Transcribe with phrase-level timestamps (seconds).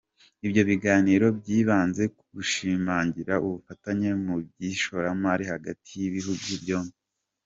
[0.45, 6.97] Ibyo biganiro byibanze ku gushimangira ubufatanye mu by’ishoramari hagati y’ibihugu byombi.